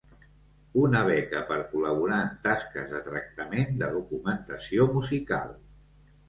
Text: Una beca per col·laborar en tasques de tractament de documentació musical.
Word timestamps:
Una 0.83 1.01
beca 1.09 1.41
per 1.49 1.57
col·laborar 1.73 2.17
en 2.27 2.31
tasques 2.47 2.89
de 2.95 3.03
tractament 3.09 3.77
de 3.83 3.91
documentació 3.99 4.89
musical. 4.97 5.55